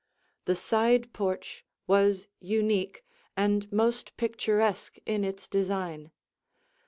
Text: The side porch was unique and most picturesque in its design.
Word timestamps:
The 0.45 0.55
side 0.55 1.13
porch 1.13 1.63
was 1.85 2.27
unique 2.39 3.05
and 3.37 3.71
most 3.71 4.17
picturesque 4.17 4.95
in 5.05 5.23
its 5.23 5.47
design. 5.47 6.09